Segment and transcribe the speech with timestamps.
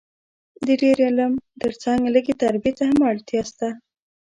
[0.65, 3.67] د ډېر علم تر څنګ لږ تربیې ته هم اړتیا سته